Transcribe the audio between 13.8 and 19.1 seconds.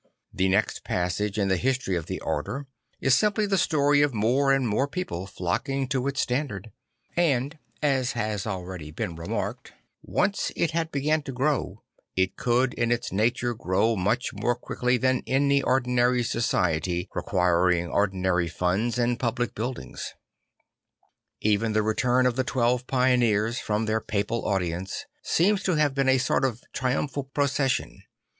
much more quickly than any ordinary society req uiring ordinary funds